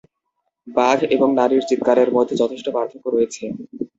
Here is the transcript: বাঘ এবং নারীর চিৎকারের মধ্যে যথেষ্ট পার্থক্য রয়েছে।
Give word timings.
বাঘ 0.67 0.99
এবং 1.15 1.29
নারীর 1.39 1.63
চিৎকারের 1.69 2.09
মধ্যে 2.13 2.35
যথেষ্ট 2.41 2.67
পার্থক্য 2.75 3.05
রয়েছে। 3.07 3.43